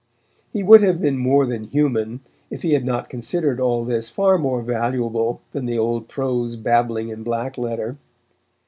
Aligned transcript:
He 0.51 0.63
would 0.63 0.81
have 0.81 0.99
been 0.99 1.19
more 1.19 1.45
than 1.45 1.65
human, 1.65 2.21
if 2.49 2.63
he 2.63 2.73
had 2.73 2.83
not 2.83 3.07
considered 3.07 3.59
all 3.59 3.85
this 3.85 4.09
far 4.09 4.39
more 4.39 4.63
valuable 4.63 5.43
than 5.51 5.67
the 5.67 5.77
old 5.77 6.07
prose 6.07 6.55
babbling 6.55 7.09
in 7.09 7.21
black 7.21 7.55
letter. 7.55 7.97